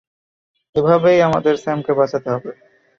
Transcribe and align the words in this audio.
এভাবেই 0.75 1.19
আমাদের 1.21 1.55
স্যামকে 1.57 1.91
বাঁচাতে 1.99 2.29
হবে। 2.33 2.51